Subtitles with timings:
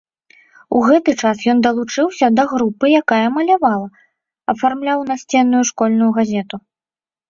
[0.77, 3.87] У гэты час ён далучыўся да групы, якая малявала,
[4.57, 6.55] афармляў насценную школьную газету.